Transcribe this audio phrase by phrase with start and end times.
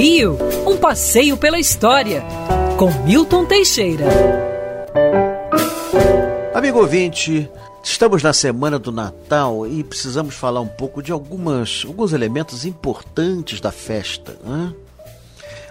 [0.00, 2.22] Rio, um passeio pela história,
[2.78, 4.04] com Milton Teixeira.
[6.54, 7.50] Amigo ouvinte,
[7.82, 13.60] estamos na semana do Natal e precisamos falar um pouco de algumas, alguns elementos importantes
[13.60, 14.38] da festa.
[14.44, 14.72] Né?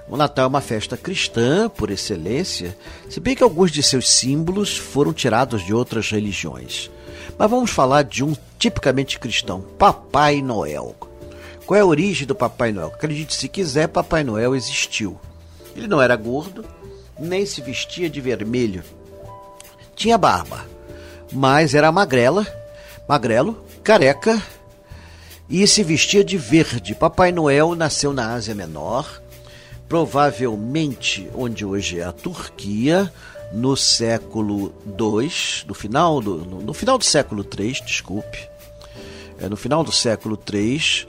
[0.10, 4.78] O Natal é uma festa cristã, por excelência, se bem que alguns de seus símbolos
[4.78, 6.92] foram tirados de outras religiões.
[7.38, 11.07] Mas vamos falar de um tipicamente cristão, Papai Noel.
[11.68, 12.88] Qual é a origem do Papai Noel?
[12.88, 15.20] Acredite se quiser, Papai Noel existiu.
[15.76, 16.64] Ele não era gordo,
[17.20, 18.82] nem se vestia de vermelho.
[19.94, 20.66] Tinha barba,
[21.30, 22.48] mas era magrela,
[23.06, 24.42] magrelo, careca
[25.50, 26.96] e se vestia de verde.
[26.96, 29.22] Papai Noel nasceu na Ásia Menor,
[29.90, 33.12] provavelmente onde hoje é a Turquia,
[33.52, 38.48] no século II, no final do, no, no final do século III, desculpe.
[39.38, 41.06] É, no final do século III,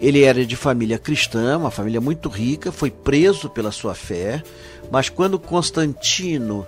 [0.00, 4.42] ele era de família cristã, uma família muito rica, foi preso pela sua fé,
[4.90, 6.66] mas quando Constantino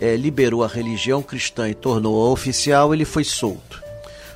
[0.00, 3.82] é, liberou a religião cristã e tornou-a oficial, ele foi solto.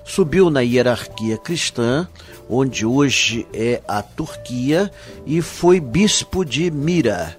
[0.05, 2.09] Subiu na hierarquia cristã,
[2.49, 4.91] onde hoje é a Turquia,
[5.27, 7.37] e foi bispo de Mira.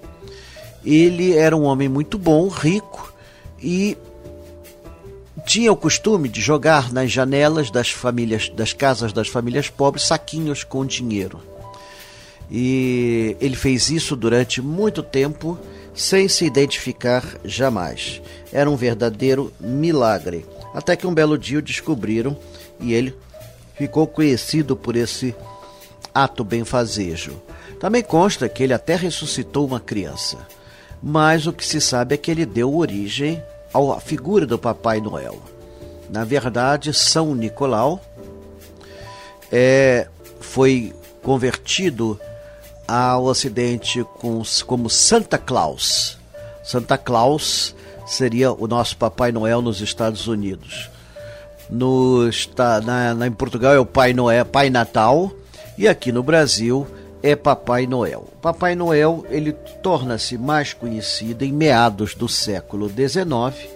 [0.86, 3.14] Ele era um homem muito bom, rico
[3.62, 3.98] e
[5.50, 10.64] tinha o costume de jogar nas janelas das famílias, das casas das famílias pobres, saquinhos
[10.64, 11.42] com dinheiro.
[12.52, 15.58] E ele fez isso durante muito tempo,
[15.96, 18.22] sem se identificar jamais.
[18.54, 20.46] Era um verdadeiro milagre.
[20.72, 22.38] Até que um belo dia o descobriram
[22.80, 23.16] e ele
[23.74, 25.34] ficou conhecido por esse
[26.14, 27.42] ato benfazejo.
[27.80, 30.38] Também consta que ele até ressuscitou uma criança.
[31.02, 33.42] Mas o que se sabe é que ele deu origem
[33.74, 35.40] a figura do Papai Noel.
[36.10, 38.02] Na verdade, São Nicolau
[39.52, 40.08] é,
[40.40, 42.20] foi convertido
[42.88, 46.18] ao Ocidente com, como Santa Claus.
[46.64, 47.76] Santa Claus
[48.06, 50.90] seria o nosso Papai Noel nos Estados Unidos.
[51.70, 52.28] No,
[52.84, 55.32] na, na, em Portugal é o Pai Noel, Pai Natal,
[55.78, 56.88] e aqui no Brasil
[57.22, 58.28] é Papai Noel.
[58.42, 63.70] Papai Noel ele torna-se mais conhecido em meados do século XIX,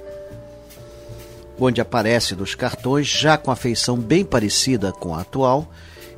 [1.60, 5.68] onde aparece nos cartões já com a feição bem parecida com a atual,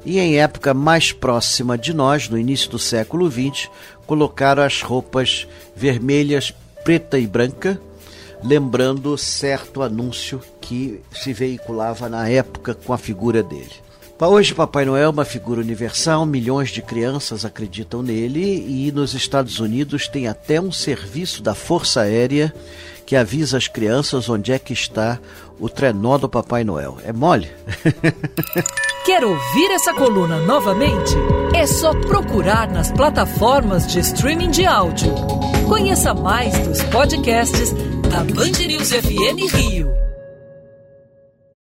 [0.05, 3.69] e em época mais próxima de nós, no início do século XX,
[4.05, 6.53] colocaram as roupas vermelhas,
[6.83, 7.79] preta e branca,
[8.43, 13.73] lembrando certo anúncio que se veiculava na época com a figura dele.
[14.17, 19.59] Hoje, Papai Noel é uma figura universal, milhões de crianças acreditam nele e nos Estados
[19.59, 22.53] Unidos tem até um serviço da Força Aérea
[23.05, 25.19] que avisa as crianças onde é que está
[25.59, 26.97] o trenó do Papai Noel.
[27.03, 27.51] É mole?
[29.05, 31.13] Quer ouvir essa coluna novamente?
[31.53, 35.13] É só procurar nas plataformas de streaming de áudio.
[35.67, 37.73] Conheça mais dos podcasts
[38.09, 40.04] da Band News FM Rio.